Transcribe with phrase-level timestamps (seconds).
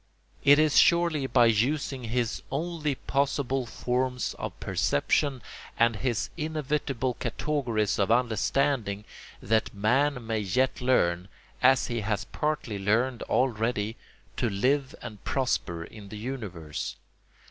[0.43, 5.43] It is surely by using his only possible forms of perception
[5.77, 9.05] and his inevitable categories of understanding
[9.43, 11.27] that man may yet learn,
[11.61, 13.95] as he has partly learned already,
[14.37, 16.95] to live and prosper in the universe.